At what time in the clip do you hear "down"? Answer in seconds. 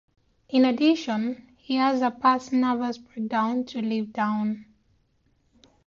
4.11-4.65